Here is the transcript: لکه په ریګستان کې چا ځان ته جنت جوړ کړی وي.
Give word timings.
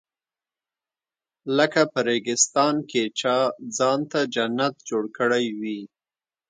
لکه 1.57 1.81
په 1.91 1.99
ریګستان 2.09 2.75
کې 2.89 3.03
چا 3.19 3.37
ځان 3.77 3.99
ته 4.11 4.19
جنت 4.35 4.75
جوړ 4.89 5.03
کړی 5.17 5.45
وي. 5.59 5.79